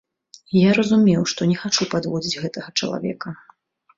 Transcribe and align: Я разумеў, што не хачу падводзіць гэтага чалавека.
Я 0.59 0.69
разумеў, 0.79 1.21
што 1.33 1.41
не 1.51 1.57
хачу 1.65 1.87
падводзіць 1.93 2.39
гэтага 2.45 2.69
чалавека. 2.79 3.29